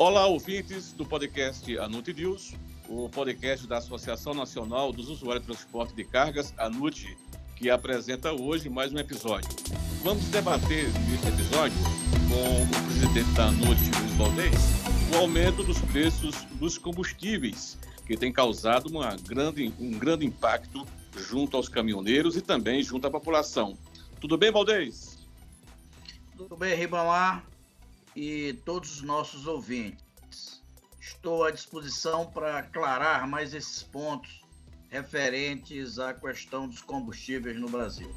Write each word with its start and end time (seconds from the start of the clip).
Olá, 0.00 0.26
ouvintes 0.26 0.94
do 0.94 1.04
podcast 1.04 1.76
Anute 1.76 2.14
News, 2.14 2.54
o 2.88 3.10
podcast 3.10 3.66
da 3.66 3.76
Associação 3.76 4.32
Nacional 4.32 4.94
dos 4.94 5.10
Usuários 5.10 5.46
de 5.46 5.52
Transporte 5.52 5.94
de 5.94 6.04
Cargas, 6.04 6.54
ANUT, 6.56 7.18
que 7.54 7.68
apresenta 7.68 8.32
hoje 8.32 8.70
mais 8.70 8.94
um 8.94 8.98
episódio. 8.98 9.50
Vamos 10.02 10.24
debater 10.30 10.86
neste 11.06 11.28
episódio 11.28 11.76
com 12.30 12.62
o 12.62 12.84
presidente 12.86 13.30
da 13.32 13.48
ANUT, 13.48 13.78
Luiz 14.00 14.12
Valdez, 14.16 14.54
o 15.12 15.18
aumento 15.18 15.62
dos 15.62 15.78
preços 15.82 16.44
dos 16.54 16.78
combustíveis, 16.78 17.78
que 18.06 18.16
tem 18.16 18.32
causado 18.32 18.86
uma 18.86 19.14
grande, 19.16 19.70
um 19.78 19.90
grande 19.98 20.24
impacto 20.24 20.86
junto 21.14 21.58
aos 21.58 21.68
caminhoneiros 21.68 22.38
e 22.38 22.40
também 22.40 22.82
junto 22.82 23.06
à 23.06 23.10
população. 23.10 23.76
Tudo 24.18 24.38
bem, 24.38 24.50
Valdez? 24.50 25.18
Tudo 26.38 26.56
bem, 26.56 26.74
Ribamar 26.74 27.49
e 28.14 28.54
todos 28.64 28.96
os 28.96 29.02
nossos 29.02 29.46
ouvintes. 29.46 30.62
Estou 31.00 31.44
à 31.44 31.50
disposição 31.50 32.30
para 32.30 32.58
aclarar 32.58 33.26
mais 33.26 33.54
esses 33.54 33.82
pontos 33.82 34.42
referentes 34.88 35.98
à 35.98 36.12
questão 36.12 36.68
dos 36.68 36.82
combustíveis 36.82 37.58
no 37.58 37.68
Brasil. 37.68 38.10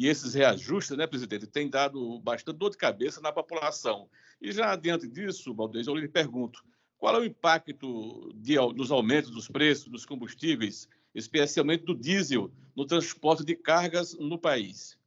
E 0.00 0.08
esses 0.08 0.32
reajustes, 0.32 0.96
né, 0.96 1.06
presidente, 1.06 1.46
têm 1.46 1.68
dado 1.68 2.18
bastante 2.20 2.56
dor 2.56 2.70
de 2.70 2.78
cabeça 2.78 3.20
na 3.20 3.30
população. 3.30 4.08
E 4.40 4.50
já 4.50 4.74
diante 4.74 5.06
disso, 5.06 5.54
Valdez, 5.54 5.86
eu 5.86 5.94
lhe 5.94 6.08
pergunto, 6.08 6.64
qual 7.00 7.16
é 7.16 7.18
o 7.18 7.24
impacto 7.24 8.30
de, 8.36 8.56
dos 8.74 8.90
aumentos 8.90 9.30
dos 9.30 9.48
preços 9.48 9.88
dos 9.88 10.04
combustíveis, 10.04 10.86
especialmente 11.14 11.82
do 11.86 11.94
diesel, 11.94 12.52
no 12.76 12.84
transporte 12.84 13.42
de 13.42 13.56
cargas 13.56 14.12
no 14.18 14.38
país? 14.38 14.98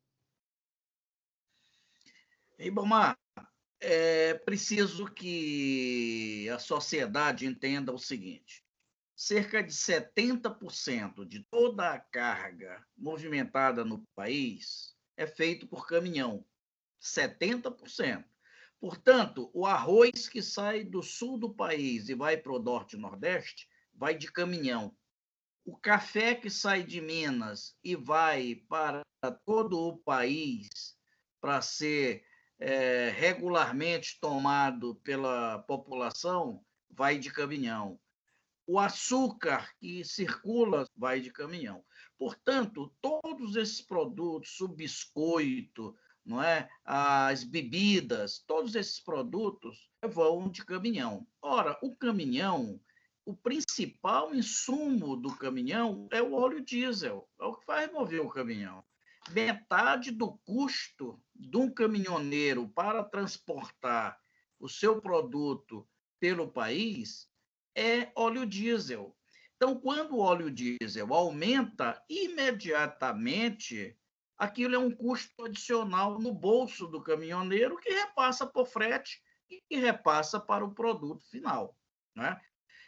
Ribamar, 2.58 3.16
é 3.80 4.34
preciso 4.34 5.06
que 5.06 6.50
a 6.50 6.58
sociedade 6.58 7.46
entenda 7.46 7.94
o 7.94 8.00
seguinte: 8.00 8.66
cerca 9.16 9.62
de 9.62 9.72
70% 9.72 11.24
de 11.26 11.44
toda 11.44 11.92
a 11.92 12.00
carga 12.00 12.84
movimentada 12.98 13.86
no 13.86 14.04
país 14.16 14.96
é 15.16 15.28
feito 15.28 15.68
por 15.68 15.86
caminhão. 15.86 16.44
70%. 17.00 18.24
Portanto, 18.84 19.50
o 19.54 19.66
arroz 19.66 20.28
que 20.28 20.42
sai 20.42 20.84
do 20.84 21.02
sul 21.02 21.38
do 21.38 21.50
país 21.50 22.10
e 22.10 22.14
vai 22.14 22.36
para 22.36 22.52
o 22.52 22.60
norte 22.60 22.98
e 22.98 23.00
nordeste 23.00 23.66
vai 23.94 24.14
de 24.14 24.30
caminhão. 24.30 24.94
O 25.64 25.78
café 25.78 26.36
que 26.36 26.50
sai 26.50 26.84
de 26.84 27.00
Minas 27.00 27.78
e 27.82 27.96
vai 27.96 28.56
para 28.68 29.02
todo 29.46 29.80
o 29.80 29.98
país 30.00 30.68
para 31.40 31.62
ser 31.62 32.26
é, 32.60 33.10
regularmente 33.12 34.20
tomado 34.20 34.96
pela 34.96 35.60
população 35.60 36.62
vai 36.90 37.18
de 37.18 37.32
caminhão 37.32 37.98
o 38.66 38.80
açúcar 38.80 39.70
que 39.80 40.04
circula 40.04 40.86
vai 40.96 41.20
de 41.20 41.32
caminhão. 41.32 41.84
Portanto, 42.18 42.94
todos 43.02 43.56
esses 43.56 43.82
produtos, 43.82 44.60
o 44.62 44.68
biscoito, 44.68 45.96
não 46.26 46.42
é? 46.42 46.70
as 46.86 47.44
bebidas, 47.44 48.40
todos 48.48 48.76
esses 48.76 49.00
produtos 49.00 49.90
vão 50.12 50.50
de 50.50 50.64
caminhão. 50.66 51.28
Ora, 51.42 51.78
o 51.82 51.96
caminhão, 51.96 52.80
o 53.26 53.36
principal 53.36 54.34
insumo 54.34 55.16
do 55.16 55.36
caminhão 55.36 56.08
é 56.12 56.22
o 56.22 56.34
óleo 56.34 56.64
diesel, 56.64 57.28
é 57.40 57.46
o 57.46 57.56
que 57.56 57.66
vai 57.66 57.90
mover 57.92 58.22
o 58.22 58.30
caminhão. 58.30 58.84
Metade 59.32 60.12
do 60.12 60.38
custo 60.40 61.22
de 61.34 61.58
um 61.58 61.70
caminhoneiro 61.70 62.68
para 62.70 63.04
transportar 63.04 64.20
o 64.60 64.68
seu 64.68 65.02
produto 65.02 65.88
pelo 66.20 66.52
país 66.52 67.30
é 67.76 68.12
óleo 68.16 68.46
diesel. 68.46 69.16
Então, 69.56 69.80
quando 69.80 70.16
o 70.16 70.20
óleo 70.20 70.52
diesel 70.52 71.14
aumenta, 71.14 72.04
imediatamente 72.10 73.98
aquilo 74.38 74.76
é 74.76 74.80
um 74.80 74.92
custo 74.92 75.46
adicional 75.46 76.20
no 76.20 76.34
bolso 76.34 76.88
do 76.88 77.02
caminhoneiro 77.02 77.78
que 77.78 77.92
repassa 77.92 78.46
por 78.46 78.68
frete 78.68 79.22
e 79.70 79.78
repassa 79.78 80.40
para 80.40 80.66
o 80.66 80.74
produto 80.74 81.24
final. 81.30 81.78
Né? 82.16 82.40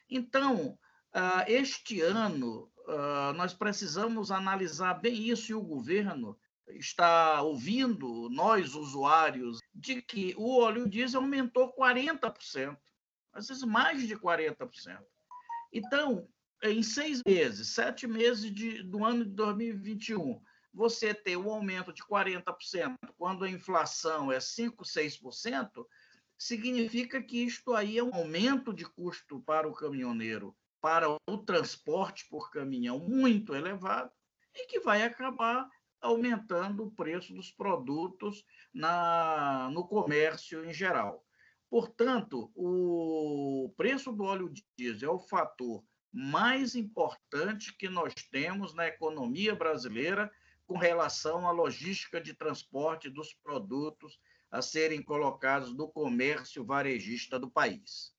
Então, 0.10 0.78
ah, 1.14 1.46
este 1.48 2.02
ano, 2.02 2.72
ah, 2.88 3.34
nós 3.36 3.54
precisamos 3.54 4.32
analisar 4.32 4.96
bem 4.96 5.30
isso 5.30 5.52
e 5.52 5.56
o 5.56 5.62
governo 5.62 6.38
está 6.68 7.42
ouvindo, 7.44 8.28
nós 8.30 8.74
usuários, 8.74 9.60
de 9.74 10.02
que 10.02 10.34
o 10.36 10.58
óleo 10.58 10.90
diesel 10.90 11.22
aumentou 11.22 11.74
40% 11.76 12.78
às 13.36 13.48
vezes 13.48 13.64
mais 13.64 14.08
de 14.08 14.16
40%. 14.16 14.98
Então, 15.72 16.28
em 16.64 16.82
seis 16.82 17.22
meses, 17.26 17.68
sete 17.68 18.08
meses 18.08 18.52
de, 18.52 18.82
do 18.82 19.04
ano 19.04 19.26
de 19.26 19.32
2021, 19.32 20.42
você 20.76 21.14
ter 21.14 21.38
um 21.38 21.50
aumento 21.50 21.94
de 21.94 22.04
40%, 22.04 22.98
quando 23.18 23.46
a 23.46 23.50
inflação 23.50 24.30
é 24.30 24.40
5%, 24.40 24.76
6%, 24.84 25.86
significa 26.38 27.24
que 27.24 27.38
isto 27.46 27.74
aí 27.74 27.98
é 27.98 28.04
um 28.04 28.14
aumento 28.14 28.74
de 28.74 28.84
custo 28.84 29.40
para 29.40 29.68
o 29.70 29.74
caminhoneiro, 29.74 30.54
para 30.82 31.10
o 31.10 31.38
transporte 31.38 32.28
por 32.30 32.52
caminhão 32.52 33.00
muito 33.00 33.56
elevado, 33.56 34.12
e 34.54 34.68
que 34.68 34.82
vai 34.82 35.02
acabar 35.02 35.68
aumentando 36.02 36.84
o 36.84 36.92
preço 36.92 37.34
dos 37.34 37.52
produtos 37.52 38.44
na, 38.74 39.70
no 39.72 39.88
comércio 39.88 40.66
em 40.66 40.74
geral. 40.74 41.26
Portanto, 41.70 42.52
o 42.54 43.74
preço 43.78 44.12
do 44.12 44.24
óleo 44.24 44.54
diesel 44.78 45.12
é 45.12 45.16
o 45.16 45.20
fator 45.20 45.84
mais 46.12 46.76
importante 46.76 47.76
que 47.76 47.90
nós 47.90 48.14
temos 48.32 48.74
na 48.74 48.88
economia 48.88 49.56
brasileira 49.56 50.32
com 50.68 50.78
relação 50.78 51.48
à 51.48 51.52
logística 51.52 52.20
de 52.20 52.34
transporte 52.34 53.10
dos 53.10 53.34
produtos 53.34 54.20
a 54.50 54.62
serem 54.62 55.02
colocados 55.02 55.74
no 55.74 55.88
comércio 55.88 56.64
varejista 56.64 57.40
do 57.40 57.50
país. 57.50 58.14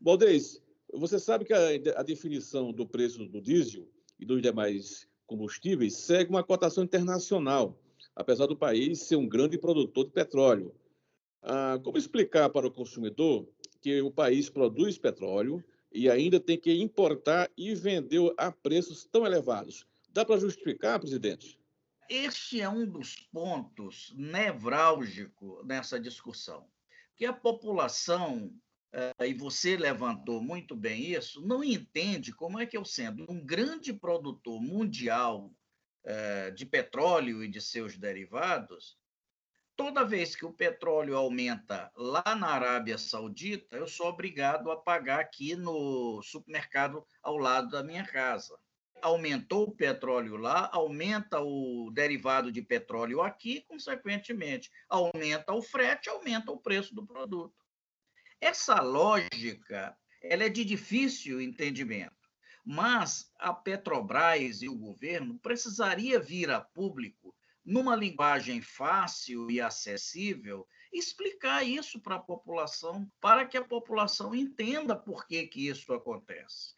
Baldez, 0.00 0.62
você 0.92 1.18
sabe 1.18 1.44
que 1.44 1.52
a, 1.52 1.68
a 1.96 2.02
definição 2.02 2.72
do 2.72 2.86
preço 2.86 3.26
do 3.26 3.40
diesel 3.40 3.88
e 4.18 4.26
dos 4.26 4.42
demais 4.42 5.08
combustíveis 5.26 5.96
segue 5.96 6.30
uma 6.30 6.42
cotação 6.42 6.84
internacional, 6.84 7.78
apesar 8.14 8.46
do 8.46 8.56
país 8.56 9.00
ser 9.00 9.16
um 9.16 9.28
grande 9.28 9.56
produtor 9.56 10.04
de 10.04 10.10
petróleo. 10.10 10.74
Ah, 11.42 11.78
como 11.82 11.96
explicar 11.96 12.50
para 12.50 12.66
o 12.66 12.70
consumidor 12.70 13.48
que 13.80 14.00
o 14.00 14.10
país 14.10 14.50
produz 14.50 14.98
petróleo 14.98 15.64
e 15.92 16.08
ainda 16.10 16.38
tem 16.38 16.58
que 16.58 16.72
importar 16.72 17.50
e 17.56 17.74
vender 17.74 18.20
a 18.36 18.52
preços 18.52 19.04
tão 19.04 19.26
elevados? 19.26 19.86
Dá 20.12 20.26
para 20.26 20.38
justificar, 20.38 21.00
presidente? 21.00 21.58
Este 22.06 22.60
é 22.60 22.68
um 22.68 22.84
dos 22.84 23.16
pontos 23.32 24.12
nevrálgicos 24.14 25.64
nessa 25.64 25.98
discussão, 25.98 26.68
que 27.16 27.24
a 27.24 27.32
população, 27.32 28.52
eh, 28.92 29.28
e 29.28 29.32
você 29.32 29.74
levantou 29.74 30.42
muito 30.42 30.76
bem 30.76 31.12
isso, 31.12 31.40
não 31.40 31.64
entende 31.64 32.30
como 32.30 32.60
é 32.60 32.66
que 32.66 32.76
eu, 32.76 32.84
sendo 32.84 33.24
um 33.30 33.42
grande 33.42 33.94
produtor 33.94 34.60
mundial 34.60 35.50
eh, 36.04 36.50
de 36.50 36.66
petróleo 36.66 37.42
e 37.42 37.48
de 37.48 37.62
seus 37.62 37.96
derivados, 37.96 38.98
toda 39.74 40.04
vez 40.04 40.36
que 40.36 40.44
o 40.44 40.52
petróleo 40.52 41.16
aumenta 41.16 41.90
lá 41.96 42.34
na 42.38 42.48
Arábia 42.48 42.98
Saudita, 42.98 43.78
eu 43.78 43.88
sou 43.88 44.08
obrigado 44.08 44.70
a 44.70 44.76
pagar 44.76 45.20
aqui 45.20 45.56
no 45.56 46.20
supermercado 46.22 47.02
ao 47.22 47.38
lado 47.38 47.70
da 47.70 47.82
minha 47.82 48.04
casa. 48.04 48.54
Aumentou 49.02 49.64
o 49.64 49.74
petróleo 49.74 50.36
lá, 50.36 50.70
aumenta 50.72 51.40
o 51.40 51.90
derivado 51.92 52.52
de 52.52 52.62
petróleo 52.62 53.20
aqui, 53.20 53.62
consequentemente, 53.62 54.70
aumenta 54.88 55.52
o 55.52 55.60
frete, 55.60 56.08
aumenta 56.08 56.52
o 56.52 56.58
preço 56.58 56.94
do 56.94 57.04
produto. 57.04 57.54
Essa 58.40 58.80
lógica 58.80 59.96
ela 60.22 60.44
é 60.44 60.48
de 60.48 60.64
difícil 60.64 61.40
entendimento, 61.40 62.30
mas 62.64 63.32
a 63.38 63.52
Petrobras 63.52 64.62
e 64.62 64.68
o 64.68 64.78
governo 64.78 65.38
precisaria 65.38 66.20
vir 66.20 66.48
a 66.50 66.60
público 66.60 67.34
numa 67.64 67.96
linguagem 67.96 68.60
fácil 68.60 69.50
e 69.50 69.60
acessível, 69.60 70.66
explicar 70.92 71.62
isso 71.64 72.00
para 72.00 72.16
a 72.16 72.22
população, 72.22 73.10
para 73.20 73.46
que 73.46 73.56
a 73.56 73.64
população 73.64 74.34
entenda 74.34 74.96
por 74.96 75.26
que, 75.26 75.46
que 75.46 75.68
isso 75.68 75.92
acontece. 75.92 76.74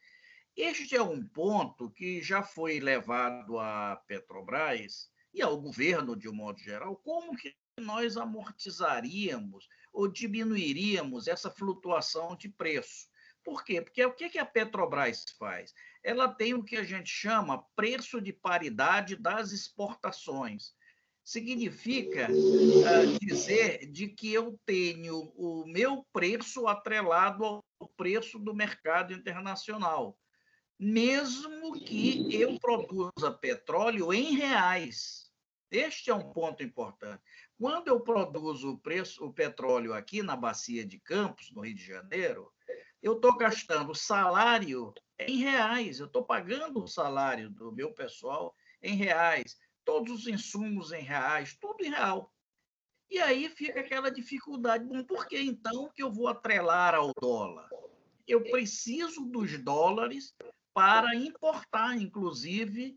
Este 0.56 0.94
é 0.94 1.02
um 1.02 1.26
ponto 1.26 1.90
que 1.90 2.22
já 2.22 2.40
foi 2.40 2.78
levado 2.78 3.58
à 3.58 4.00
Petrobras 4.06 5.10
e 5.32 5.42
ao 5.42 5.60
governo 5.60 6.14
de 6.14 6.28
um 6.28 6.32
modo 6.32 6.60
geral, 6.60 6.96
como 6.98 7.36
que 7.36 7.52
nós 7.80 8.16
amortizaríamos 8.16 9.68
ou 9.92 10.06
diminuiríamos 10.06 11.26
essa 11.26 11.50
flutuação 11.50 12.36
de 12.36 12.48
preço. 12.48 13.08
Por 13.42 13.64
quê? 13.64 13.82
Porque 13.82 14.04
o 14.04 14.14
que 14.14 14.38
a 14.38 14.46
Petrobras 14.46 15.24
faz? 15.36 15.74
Ela 16.04 16.28
tem 16.28 16.54
o 16.54 16.62
que 16.62 16.76
a 16.76 16.84
gente 16.84 17.10
chama 17.10 17.66
preço 17.74 18.20
de 18.20 18.32
paridade 18.32 19.16
das 19.16 19.50
exportações. 19.50 20.72
Significa 21.24 22.28
uh, 22.30 23.18
dizer 23.18 23.90
de 23.90 24.08
que 24.08 24.32
eu 24.32 24.58
tenho 24.64 25.32
o 25.36 25.66
meu 25.66 26.06
preço 26.12 26.68
atrelado 26.68 27.44
ao 27.44 27.88
preço 27.96 28.38
do 28.38 28.54
mercado 28.54 29.12
internacional, 29.12 30.16
mesmo 30.78 31.72
que 31.72 32.34
eu 32.34 32.58
produza 32.58 33.32
petróleo 33.40 34.12
em 34.12 34.34
reais. 34.34 35.30
Este 35.70 36.10
é 36.10 36.14
um 36.14 36.32
ponto 36.32 36.62
importante. 36.62 37.22
Quando 37.58 37.88
eu 37.88 38.00
produzo 38.00 38.72
o 38.72 38.78
preço, 38.78 39.24
o 39.24 39.32
petróleo 39.32 39.92
aqui 39.92 40.22
na 40.22 40.36
bacia 40.36 40.84
de 40.84 40.98
Campos, 40.98 41.50
no 41.52 41.62
Rio 41.62 41.74
de 41.74 41.84
Janeiro, 41.84 42.52
eu 43.02 43.14
estou 43.14 43.36
gastando 43.36 43.94
salário 43.94 44.92
em 45.18 45.38
reais, 45.38 46.00
eu 46.00 46.06
estou 46.06 46.24
pagando 46.24 46.82
o 46.82 46.88
salário 46.88 47.50
do 47.50 47.72
meu 47.72 47.92
pessoal 47.92 48.54
em 48.82 48.94
reais, 48.94 49.56
todos 49.84 50.20
os 50.20 50.26
insumos 50.26 50.92
em 50.92 51.02
reais, 51.02 51.56
tudo 51.60 51.84
em 51.84 51.90
real. 51.90 52.32
E 53.10 53.18
aí 53.18 53.48
fica 53.48 53.80
aquela 53.80 54.10
dificuldade. 54.10 54.84
Bom, 54.84 55.04
por 55.04 55.26
que 55.26 55.38
então 55.40 55.90
que 55.94 56.02
eu 56.02 56.10
vou 56.10 56.28
atrelar 56.28 56.94
ao 56.94 57.12
dólar? 57.20 57.68
Eu 58.26 58.42
preciso 58.42 59.26
dos 59.26 59.62
dólares 59.62 60.34
para 60.74 61.14
importar, 61.14 61.96
inclusive, 61.96 62.96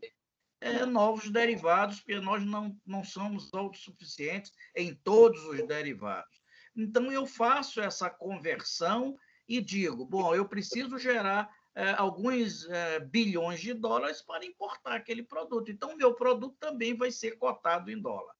é, 0.60 0.84
novos 0.84 1.30
derivados, 1.30 2.00
porque 2.00 2.18
nós 2.18 2.44
não, 2.44 2.76
não 2.84 3.04
somos 3.04 3.54
autossuficientes 3.54 4.52
em 4.74 4.94
todos 4.94 5.42
os 5.44 5.66
derivados. 5.66 6.42
Então, 6.76 7.10
eu 7.12 7.24
faço 7.24 7.80
essa 7.80 8.10
conversão 8.10 9.16
e 9.48 9.60
digo: 9.60 10.04
bom, 10.04 10.34
eu 10.34 10.48
preciso 10.48 10.98
gerar 10.98 11.48
é, 11.74 11.92
alguns 11.92 12.68
é, 12.68 12.98
bilhões 12.98 13.60
de 13.60 13.72
dólares 13.72 14.20
para 14.20 14.44
importar 14.44 14.96
aquele 14.96 15.22
produto. 15.22 15.70
Então, 15.70 15.96
meu 15.96 16.12
produto 16.14 16.56
também 16.58 16.96
vai 16.96 17.12
ser 17.12 17.38
cotado 17.38 17.90
em 17.90 18.00
dólar 18.00 18.34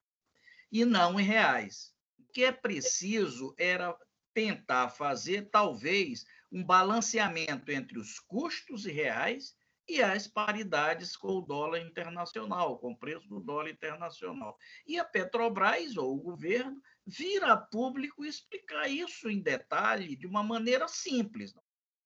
e 0.71 0.85
não 0.85 1.19
em 1.19 1.25
reais. 1.25 1.95
O 2.19 2.33
que 2.33 2.45
é 2.45 2.53
preciso 2.53 3.55
era 3.57 3.97
tentar 4.35 4.91
fazer, 4.91 5.49
talvez, 5.51 6.25
um 6.51 6.65
balanceamento 6.65 7.71
entre 7.71 7.99
os 7.99 8.19
custos 8.19 8.85
reais 8.85 9.55
e 9.89 10.03
as 10.03 10.27
paridades 10.27 11.17
com 11.17 11.29
o 11.29 11.41
dólar 11.41 11.81
internacional, 11.81 12.79
com 12.79 12.93
o 12.93 12.97
preço 12.97 13.27
do 13.29 13.41
dólar 13.41 13.71
internacional. 13.71 14.57
E 14.87 14.99
a 14.99 15.05
Petrobras, 15.05 15.97
ou 15.97 16.15
o 16.15 16.21
governo, 16.21 16.81
vir 17.07 17.43
a 17.45 17.57
público 17.57 18.25
explicar 18.25 18.89
isso 18.89 19.31
em 19.31 19.41
detalhe, 19.41 20.15
de 20.15 20.27
uma 20.27 20.43
maneira 20.43 20.87
simples. 20.89 21.55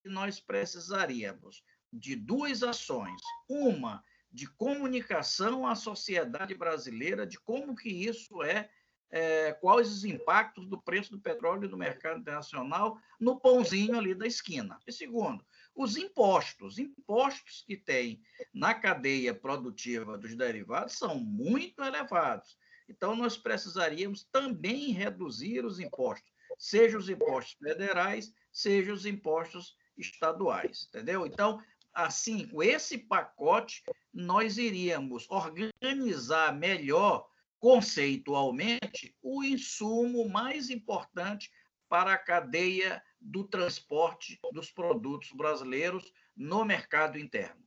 Nós 0.04 0.38
precisaríamos 0.38 1.64
de 1.92 2.14
duas 2.14 2.62
ações. 2.62 3.20
Uma, 3.48 4.02
de 4.32 4.46
comunicação 4.46 5.66
à 5.66 5.74
sociedade 5.74 6.54
brasileira 6.54 7.26
de 7.26 7.38
como 7.38 7.74
que 7.74 7.90
isso 7.90 8.42
é, 8.42 8.70
é 9.12 9.52
quais 9.52 9.88
os 9.92 10.04
impactos 10.04 10.66
do 10.66 10.80
preço 10.80 11.12
do 11.12 11.20
petróleo 11.20 11.68
no 11.68 11.76
mercado 11.76 12.18
internacional 12.18 12.98
no 13.20 13.38
pãozinho 13.38 13.96
ali 13.96 14.14
da 14.14 14.26
esquina. 14.26 14.80
E 14.86 14.92
segundo, 14.92 15.44
os 15.74 15.96
impostos. 15.96 16.78
Impostos 16.78 17.62
que 17.66 17.76
tem 17.76 18.22
na 18.52 18.74
cadeia 18.74 19.34
produtiva 19.34 20.16
dos 20.16 20.34
derivados 20.34 20.94
são 20.94 21.18
muito 21.18 21.82
elevados. 21.82 22.56
Então, 22.88 23.14
nós 23.14 23.36
precisaríamos 23.36 24.24
também 24.24 24.92
reduzir 24.92 25.64
os 25.64 25.78
impostos, 25.78 26.30
seja 26.58 26.98
os 26.98 27.08
impostos 27.08 27.54
federais, 27.54 28.34
seja 28.52 28.92
os 28.92 29.06
impostos 29.06 29.76
estaduais, 29.96 30.88
entendeu? 30.88 31.26
Então, 31.26 31.62
assim, 31.94 32.46
com 32.48 32.62
esse 32.62 32.98
pacote, 32.98 33.82
nós 34.12 34.58
iríamos 34.58 35.26
organizar 35.30 36.54
melhor, 36.54 37.28
conceitualmente, 37.62 39.14
o 39.22 39.44
insumo 39.44 40.28
mais 40.28 40.68
importante 40.68 41.48
para 41.88 42.12
a 42.12 42.18
cadeia 42.18 43.00
do 43.20 43.44
transporte 43.44 44.36
dos 44.52 44.72
produtos 44.72 45.30
brasileiros 45.30 46.12
no 46.36 46.64
mercado 46.64 47.16
interno. 47.16 47.62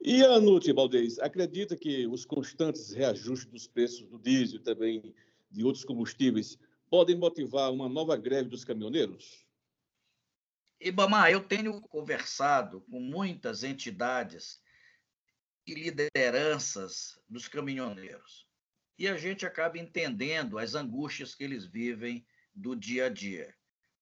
E 0.00 0.24
a 0.24 0.38
Nute 0.38 0.72
Baldez, 0.72 1.18
acredita 1.18 1.76
que 1.76 2.06
os 2.06 2.24
constantes 2.24 2.92
reajustes 2.92 3.50
dos 3.50 3.66
preços 3.66 4.06
do 4.08 4.16
diesel 4.16 4.60
e 4.60 4.62
também 4.62 5.12
de 5.50 5.64
outros 5.64 5.84
combustíveis 5.84 6.56
podem 6.88 7.16
motivar 7.16 7.72
uma 7.72 7.88
nova 7.88 8.16
greve 8.16 8.48
dos 8.48 8.64
caminhoneiros? 8.64 9.44
Ibama, 10.80 11.28
eu 11.32 11.42
tenho 11.42 11.80
conversado 11.80 12.80
com 12.82 13.00
muitas 13.00 13.64
entidades 13.64 14.62
e 15.66 15.74
lideranças 15.74 17.20
dos 17.28 17.48
caminhoneiros. 17.48 18.51
E 18.98 19.08
a 19.08 19.16
gente 19.16 19.46
acaba 19.46 19.78
entendendo 19.78 20.58
as 20.58 20.74
angústias 20.74 21.34
que 21.34 21.44
eles 21.44 21.64
vivem 21.64 22.26
do 22.54 22.76
dia 22.76 23.06
a 23.06 23.08
dia. 23.08 23.54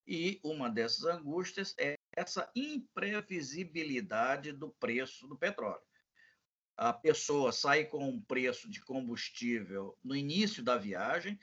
E 0.06 0.40
uma 0.42 0.68
dessas 0.68 1.04
angústias 1.04 1.74
é 1.78 1.94
essa 2.16 2.50
imprevisibilidade 2.54 4.52
do 4.52 4.70
preço 4.70 5.26
do 5.28 5.36
petróleo. 5.36 5.82
A 6.76 6.92
pessoa 6.92 7.52
sai 7.52 7.84
com 7.84 8.08
um 8.08 8.20
preço 8.20 8.68
de 8.68 8.80
combustível 8.80 9.96
no 10.02 10.16
início 10.16 10.62
da 10.62 10.76
viagem, 10.76 11.38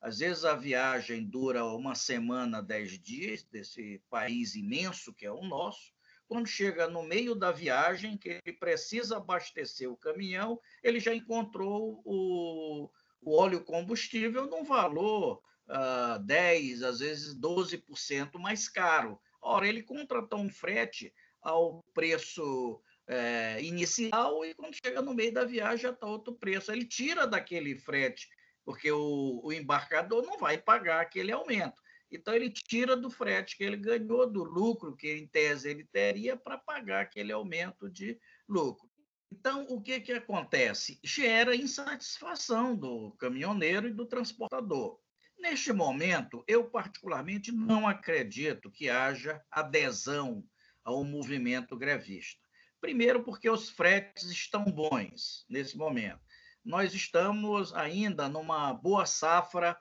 às 0.00 0.18
vezes 0.18 0.44
a 0.44 0.54
viagem 0.54 1.24
dura 1.24 1.64
uma 1.64 1.94
semana, 1.94 2.62
dez 2.62 2.98
dias, 2.98 3.42
desse 3.42 4.00
país 4.08 4.54
imenso 4.54 5.12
que 5.12 5.26
é 5.26 5.32
o 5.32 5.42
nosso. 5.42 5.95
Quando 6.28 6.46
chega 6.46 6.88
no 6.88 7.02
meio 7.02 7.34
da 7.34 7.52
viagem, 7.52 8.16
que 8.16 8.40
ele 8.44 8.56
precisa 8.58 9.16
abastecer 9.16 9.90
o 9.90 9.96
caminhão, 9.96 10.60
ele 10.82 10.98
já 10.98 11.14
encontrou 11.14 12.02
o, 12.04 12.90
o 13.20 13.36
óleo 13.36 13.62
combustível 13.64 14.46
num 14.46 14.64
valor 14.64 15.40
uh, 15.68 16.18
10, 16.24 16.82
às 16.82 16.98
vezes 16.98 17.38
12% 17.38 18.38
mais 18.38 18.68
caro. 18.68 19.20
Ora, 19.40 19.68
ele 19.68 19.82
contratou 19.82 20.40
um 20.40 20.50
frete 20.50 21.14
ao 21.40 21.84
preço 21.94 22.82
é, 23.06 23.62
inicial 23.62 24.44
e 24.44 24.52
quando 24.54 24.74
chega 24.74 25.00
no 25.00 25.14
meio 25.14 25.32
da 25.32 25.44
viagem 25.44 25.78
já 25.78 25.90
está 25.90 26.06
outro 26.06 26.34
preço. 26.34 26.72
Ele 26.72 26.84
tira 26.84 27.26
daquele 27.26 27.76
frete, 27.76 28.28
porque 28.64 28.90
o, 28.90 29.40
o 29.44 29.52
embarcador 29.52 30.26
não 30.26 30.38
vai 30.38 30.58
pagar 30.58 31.00
aquele 31.00 31.30
aumento. 31.30 31.80
Então, 32.10 32.34
ele 32.34 32.50
tira 32.50 32.96
do 32.96 33.10
frete 33.10 33.56
que 33.56 33.64
ele 33.64 33.76
ganhou, 33.76 34.30
do 34.30 34.44
lucro 34.44 34.96
que, 34.96 35.12
em 35.12 35.26
tese, 35.26 35.68
ele 35.68 35.84
teria 35.84 36.36
para 36.36 36.56
pagar 36.56 37.02
aquele 37.02 37.32
aumento 37.32 37.90
de 37.90 38.18
lucro. 38.48 38.88
Então, 39.30 39.66
o 39.68 39.80
que, 39.80 40.00
que 40.00 40.12
acontece? 40.12 41.00
Gera 41.02 41.56
insatisfação 41.56 42.76
do 42.76 43.10
caminhoneiro 43.18 43.88
e 43.88 43.92
do 43.92 44.06
transportador. 44.06 45.00
Neste 45.38 45.72
momento, 45.72 46.42
eu 46.46 46.64
particularmente 46.64 47.52
não 47.52 47.86
acredito 47.86 48.70
que 48.70 48.88
haja 48.88 49.42
adesão 49.50 50.44
ao 50.84 51.04
movimento 51.04 51.76
grevista. 51.76 52.40
Primeiro, 52.80 53.22
porque 53.24 53.50
os 53.50 53.68
fretes 53.68 54.30
estão 54.30 54.64
bons 54.64 55.44
nesse 55.48 55.76
momento. 55.76 56.20
Nós 56.64 56.94
estamos 56.94 57.74
ainda 57.74 58.28
numa 58.28 58.72
boa 58.72 59.04
safra 59.06 59.76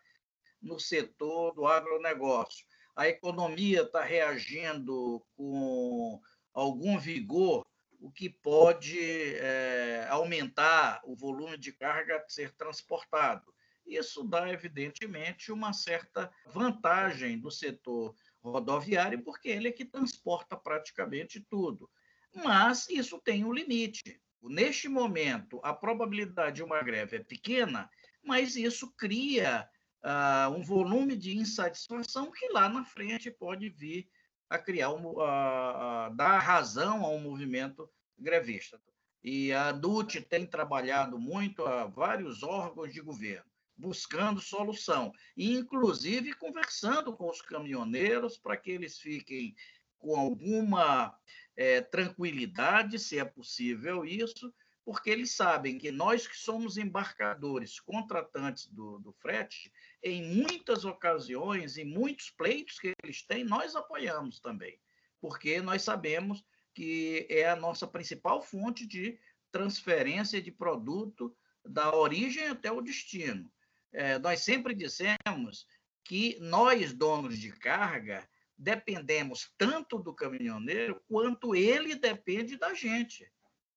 no 0.65 0.79
setor 0.79 1.53
do 1.53 1.67
agronegócio. 1.67 2.65
A 2.95 3.07
economia 3.07 3.84
está 3.84 4.03
reagindo 4.03 5.24
com 5.36 6.19
algum 6.53 6.98
vigor, 6.98 7.65
o 8.00 8.12
que 8.12 8.29
pode 8.29 9.00
é, 9.36 10.07
aumentar 10.10 11.01
o 11.05 11.15
volume 11.15 11.57
de 11.57 11.72
carga 11.72 12.17
a 12.17 12.29
ser 12.29 12.51
transportado. 12.55 13.53
Isso 13.86 14.24
dá, 14.24 14.51
evidentemente, 14.51 15.51
uma 15.51 15.72
certa 15.72 16.31
vantagem 16.48 17.39
do 17.39 17.51
setor 17.51 18.15
rodoviário, 18.41 19.24
porque 19.24 19.50
ele 19.50 19.67
é 19.67 19.72
que 19.72 19.86
transporta 19.86 20.57
praticamente 20.57 21.39
tudo. 21.39 21.89
Mas 22.34 22.89
isso 22.89 23.19
tem 23.19 23.45
um 23.45 23.53
limite. 23.53 24.19
Neste 24.41 24.88
momento, 24.88 25.60
a 25.63 25.74
probabilidade 25.74 26.57
de 26.57 26.63
uma 26.63 26.81
greve 26.81 27.17
é 27.17 27.24
pequena, 27.24 27.89
mas 28.24 28.55
isso 28.55 28.91
cria 28.95 29.67
uh, 30.05 30.50
um 30.55 30.62
volume 30.62 31.17
de 31.17 31.35
insatisfação 31.35 32.31
que 32.31 32.47
lá 32.50 32.69
na 32.69 32.85
frente 32.85 33.31
pode 33.31 33.69
vir 33.69 34.07
a 34.47 34.59
criar, 34.59 34.91
um, 34.91 35.07
uh, 35.07 35.17
uh, 35.17 36.15
dar 36.15 36.38
razão 36.39 37.03
a 37.03 37.09
um 37.09 37.19
movimento 37.19 37.89
grevista. 38.17 38.79
E 39.24 39.51
a 39.51 39.71
DUT 39.71 40.21
tem 40.21 40.45
trabalhado 40.45 41.17
muito 41.17 41.65
a 41.65 41.85
vários 41.85 42.43
órgãos 42.43 42.93
de 42.93 43.01
governo 43.01 43.50
buscando 43.77 44.39
solução, 44.39 45.12
inclusive 45.35 46.33
conversando 46.33 47.13
com 47.13 47.29
os 47.29 47.41
caminhoneiros 47.41 48.38
para 48.38 48.55
que 48.55 48.71
eles 48.71 49.00
fiquem 49.00 49.53
com 49.97 50.15
alguma 50.15 51.13
é, 51.57 51.81
tranquilidade, 51.81 53.00
se 53.00 53.19
é 53.19 53.25
possível 53.25 54.05
isso, 54.05 54.53
porque 54.85 55.09
eles 55.09 55.35
sabem 55.35 55.77
que 55.77 55.91
nós 55.91 56.27
que 56.27 56.38
somos 56.38 56.77
embarcadores, 56.77 57.79
contratantes 57.79 58.67
do, 58.67 59.00
do 59.00 59.12
frete, 59.13 59.71
em 60.05 60.24
muitas 60.24 60.85
ocasiões, 60.85 61.77
em 61.77 61.83
muitos 61.83 62.29
pleitos 62.29 62.79
que 62.79 62.93
eles 63.03 63.24
têm, 63.24 63.43
nós 63.43 63.75
apoiamos 63.75 64.39
também 64.39 64.79
porque 65.25 65.59
nós 65.59 65.81
sabemos 65.81 66.45
que 66.71 67.25
é 67.31 67.50
a 67.50 67.55
nossa 67.55 67.88
principal 67.88 68.43
fonte 68.43 68.85
de 68.85 69.17
transferência 69.51 70.39
de 70.39 70.51
produto 70.51 71.35
da 71.65 71.95
origem 71.95 72.47
até 72.47 72.71
o 72.71 72.79
destino. 72.79 73.51
É, 73.91 74.19
nós 74.19 74.41
sempre 74.41 74.75
dissemos 74.75 75.65
que 76.03 76.38
nós, 76.39 76.93
donos 76.93 77.39
de 77.39 77.51
carga, 77.51 78.29
dependemos 78.55 79.51
tanto 79.57 79.97
do 79.97 80.13
caminhoneiro 80.13 81.01
quanto 81.07 81.55
ele 81.55 81.95
depende 81.95 82.55
da 82.55 82.75
gente. 82.75 83.27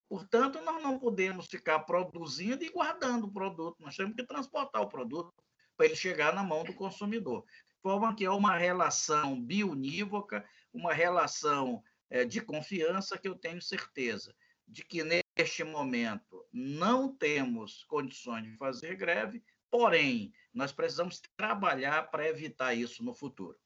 Portanto, 0.07 0.61
nós 0.61 0.83
não 0.83 0.99
podemos 0.99 1.47
ficar 1.47 1.79
produzindo 1.81 2.63
e 2.63 2.69
guardando 2.69 3.25
o 3.25 3.33
produto, 3.33 3.77
nós 3.81 3.97
temos 3.97 4.15
que 4.15 4.25
transportar 4.25 4.83
o 4.83 4.89
produto 4.89 5.33
para 5.79 5.87
ele 5.87 5.97
chegar 5.97 6.35
na 6.35 6.43
mão 6.43 6.65
do 6.65 6.75
consumidor. 6.75 7.45
De 7.69 7.81
forma 7.81 8.15
que 8.15 8.25
é 8.25 8.31
uma 8.31 8.59
relação 8.59 9.41
bionívoca, 9.41 10.45
uma 10.75 10.93
relação 10.93 11.81
é, 12.11 12.25
de 12.25 12.41
confiança 12.41 13.17
que 13.17 13.29
eu 13.29 13.37
tenho 13.37 13.63
certeza 13.63 14.35
de 14.67 14.85
que 14.85 15.03
neste 15.03 15.65
momento 15.65 16.45
não 16.53 17.15
temos 17.15 17.85
condições 17.85 18.45
de 18.45 18.57
fazer 18.57 18.97
greve, 18.97 19.43
porém, 19.71 20.33
nós 20.53 20.73
precisamos 20.73 21.23
trabalhar 21.37 22.11
para 22.11 22.29
evitar 22.29 22.75
isso 22.75 23.03
no 23.03 23.15
futuro. 23.15 23.57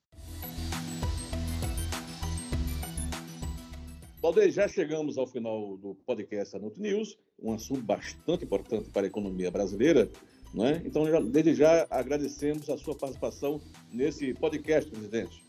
Valdeir, 4.20 4.52
já 4.52 4.68
chegamos 4.68 5.18
ao 5.18 5.26
final 5.26 5.76
do 5.78 5.96
podcast 6.06 6.54
Anot 6.54 6.78
News, 6.78 7.18
um 7.36 7.52
assunto 7.52 7.82
bastante 7.82 8.44
importante 8.44 8.88
para 8.90 9.02
a 9.02 9.08
economia 9.08 9.50
brasileira. 9.50 10.08
Né? 10.54 10.82
Então, 10.84 11.10
já, 11.10 11.20
desde 11.20 11.54
já, 11.54 11.86
agradecemos 11.90 12.68
a 12.68 12.76
sua 12.76 12.94
participação 12.94 13.60
nesse 13.90 14.34
podcast, 14.34 14.90
presidente. 14.90 15.42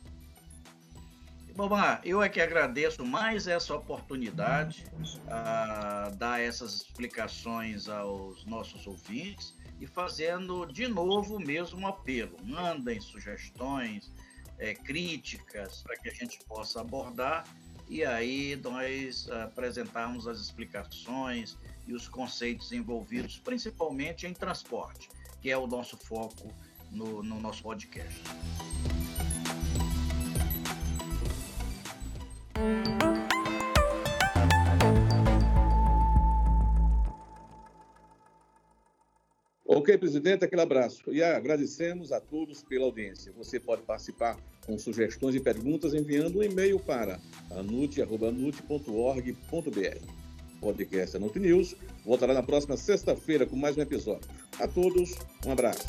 Bom, 1.56 1.70
eu 2.04 2.24
é 2.24 2.30
que 2.30 2.42
agradeço 2.42 3.06
mais 3.06 3.46
essa 3.46 3.76
oportunidade 3.76 4.86
a 5.28 6.12
dar 6.18 6.42
essas 6.42 6.74
explicações 6.74 7.88
aos 7.88 8.44
nossos 8.46 8.88
ouvintes 8.88 9.56
e 9.80 9.86
fazendo 9.86 10.66
de 10.66 10.88
novo 10.88 11.36
o 11.36 11.40
mesmo 11.40 11.86
apelo. 11.86 12.38
Mandem 12.44 13.00
sugestões, 13.00 14.12
é, 14.58 14.74
críticas 14.74 15.84
para 15.84 15.98
que 15.98 16.10
a 16.10 16.14
gente 16.14 16.40
possa 16.46 16.82
abordar 16.82 17.44
e 17.88 18.04
aí 18.04 18.56
nós 18.64 19.30
apresentarmos 19.30 20.28
as 20.28 20.40
explicações 20.40 21.58
e 21.88 21.94
os 21.94 22.08
conceitos 22.08 22.72
envolvidos, 22.72 23.38
principalmente 23.38 24.26
em 24.26 24.34
transporte, 24.34 25.10
que 25.42 25.50
é 25.50 25.58
o 25.58 25.68
nosso 25.68 25.98
foco 25.98 26.54
no, 26.92 27.22
no 27.22 27.40
nosso 27.40 27.64
podcast. 27.64 28.22
Ok, 39.84 39.98
presidente, 39.98 40.46
aquele 40.46 40.62
abraço. 40.62 41.12
E 41.12 41.22
agradecemos 41.22 42.14
a 42.14 42.22
todos 42.22 42.64
pela 42.64 42.86
audiência. 42.86 43.34
Você 43.36 43.60
pode 43.60 43.82
participar 43.82 44.38
com 44.66 44.80
sugestões 44.80 45.36
e 45.36 45.42
perguntas 45.42 45.94
enviando 45.94 46.40
um 46.40 46.44
e-mail 46.44 46.80
para 46.80 47.20
anute.org.br. 47.52 48.08
Podcast 50.62 51.18
Anute 51.18 51.38
News 51.38 51.76
voltará 52.06 52.34
na 52.34 52.42
próxima 52.42 52.78
sexta-feira 52.78 53.46
com 53.46 53.58
mais 53.58 53.78
um 53.78 53.82
episódio. 53.82 54.30
A 54.58 54.70
todos, 54.70 55.16
um 55.46 55.52
abraço. 55.52 55.84